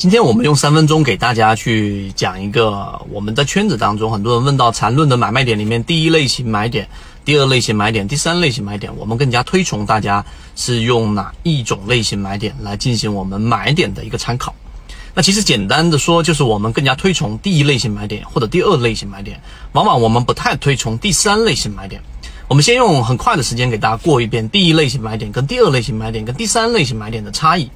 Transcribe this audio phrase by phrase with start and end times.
[0.00, 6.88] 今天我们用三分钟给大家去讲一个我们在圈子当中很多人问到缠论的买卖点里面第一类型买点、
[7.22, 10.24] 第二类型买点、第三类型买点，我们更加推崇大家
[10.56, 14.54] 是用哪一种类型买点来进行我们买点的一个参考。
[15.12, 19.38] 那其实简单的说，就是我们更加推崇第一类型买点或者第二类型买点，
[19.72, 22.00] 往往我们不太推崇第三类型买点。
[22.48, 27.68] 我们先用很快的时间给大家过一遍第一类型买点跟第二类型买点跟第三类型买点的差异。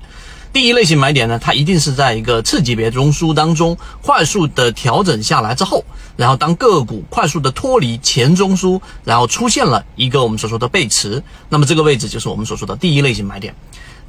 [0.55, 5.85] 第一类型买点呢，它一定是在一个次级别中枢当中快速的调整下来之后，
[6.17, 13.53] 然后当个股快速的脱离前中枢，然后出现了一个我们所说的背驰，那么这个位置就是我们所说的第一类型买点。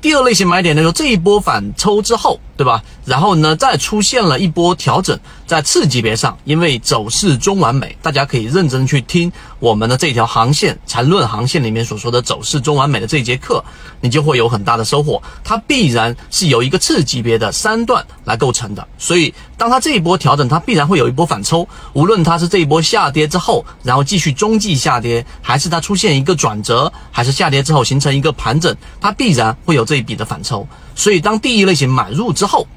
[0.02, 2.84] 第二类型买点呢，说这一波反抽之后，对吧？
[3.06, 13.64] 然后呢，再出现了一波调整，在次级别上，因为走势中完美，大家可以认真去听我们的这条航线缠论航线里面所说的走势中完美的这一节课，
[14.00, 15.22] 你就会有很大的收获。
[15.44, 21.68] 它必然是由一个次级别的三段来构成的，所以当它这一波调整，它必然会有一波反抽。
[21.94, 29.96] 无论它是这一波下跌之后，然后继续中继下跌，还是它出现一个转折，还是下跌之后形成一个盘整，它必然会有这。
[29.96, 32.68] 一笔的反抽，所以当第一类型买入之后，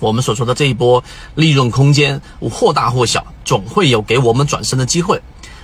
[0.00, 1.02] 我们所说的这一波
[1.34, 5.20] 利润空间或大或小，总会有给我们转身的机会。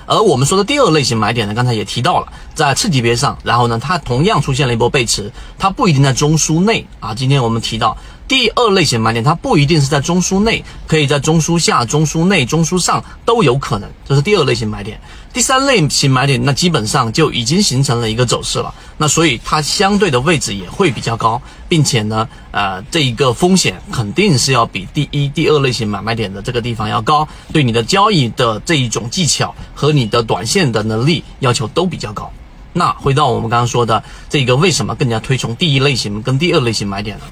[0.06, 7.14] 而我们说的第二类型买点呢，刚才也提到了，在次级别上，然后呢，它同样出现了一波背驰，它不一定在中枢内啊。
[7.14, 7.96] 今天我们提到。
[8.30, 15.00] 第二类型买点，它不一定是在中枢内，可以在中枢下、中枢内、中枢上都有可能，这是第二类型买点。
[15.32, 32.30] 第三类型买点，那基本上就已经形成了一个走势了，那所以它相对的位置也会比较高，并且呢，呃，这一个风险肯定是要比第一、第二类型买卖点的这个地方要高，对你的交易的这一种技巧和你的短线的能力要求都比较高。
[32.72, 37.24] 那回到我们刚刚说的这个，为什么更加推崇第一类型跟第二类型买点呢？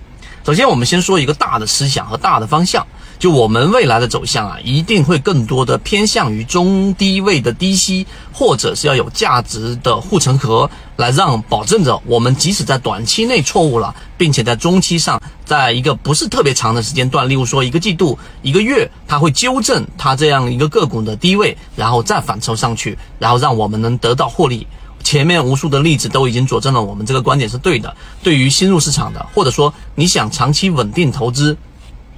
[0.49, 2.87] 首先，我们先说一个大的思想和大的方向，
[3.19, 24.67] 就我们未来的走向啊，一定会更多的偏向于中低位的低吸，或者是要有价值的护城河，来让保证着我们即使在短期内错误了，并且在中期上，在一个不是特别长的时间段，例如说一个季度、一个月，它会纠正它这样一个个股的低位，然后再反抽上去，然后让我们能得到获利。
[25.09, 27.97] 前面无数的例子都已经佐证了我们这个观点是对的。
[28.23, 31.57] 对于新入市场的，或者说你想长期稳定投资、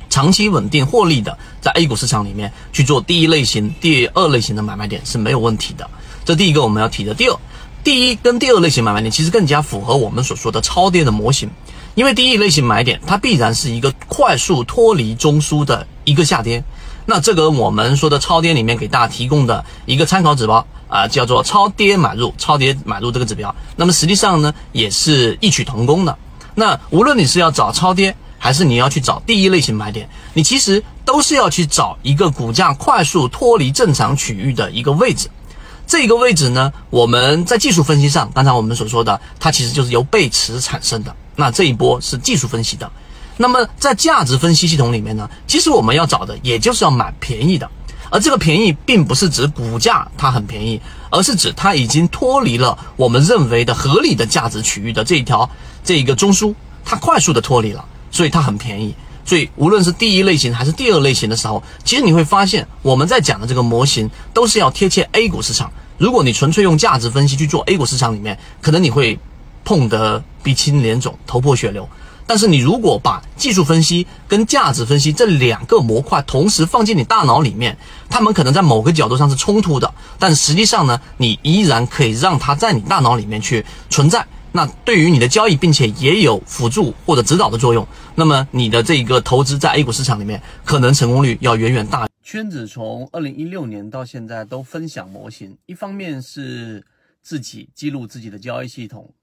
[0.09, 5.89] 长期稳定获利的，在 A 股市场里面去做第一类型、第二类型的买卖点是没有问题的。
[6.25, 7.15] 这第一个我们要提的。
[7.15, 7.39] 第二，
[7.85, 11.49] 第一跟第二类型买卖点其实更加符合我们所说的超跌的模型，
[11.95, 16.65] 因为第一类型买点它必然是一个快速脱离中枢的一个下跌。
[17.07, 20.67] 那这个我们说的超跌里面给大家提供的一个参考指标。
[20.91, 26.19] 啊，叫做超跌买入，超跌买入这个指标，那么实际上呢，也是异曲同工的。
[26.55, 35.31] 那无论你是要找超跌，还是你要去找第一类型买点，你其实都是要去找一个股价快速脱离正常区域的一个位置。
[35.87, 41.15] 这个位置呢，我们在技术分析上，刚才我们所说的，它其实就是由背驰产生的。
[41.37, 42.91] 那这一波是技术分析的。
[43.37, 47.71] 那么在价值分析系统里面呢，其实我们要找的，也就是要买便宜的。
[48.11, 55.49] 而这个便宜并不是指股价它很便宜，而是指它已经脱离了我们认为的合理的价值区域的这一条
[55.85, 56.55] 这一个中枢，
[56.85, 58.95] 它快速的脱离了，所以它很便宜。
[59.25, 65.71] 所以无论是第一类型还是第二类型的时候，其实你会发现我们在讲的这个模型都是要贴切 A 股市场。
[65.99, 69.17] 如果你纯粹用价值分析去做 A 股市场里面，可能你会
[69.65, 71.89] 碰得鼻青脸肿、头破血流。
[72.31, 77.77] 但是你如果把技术分析跟价值分析这两个模块同时放进你大脑里面，
[78.09, 84.25] 他们可能在某个角度上是冲突的，但实际上呢，你依然可以让它在你大脑里面去存在。
[84.53, 87.85] 那对于你的交易，并且也有辅助或者指导的作用。
[88.15, 92.07] 那么你的这个投资在 A 股市场里面，可能成功率要远远大。
[92.23, 96.87] 圈子从二零一六年到现在都分享模型，一方面是
[97.25, 99.13] 自己记录自己的交易系统。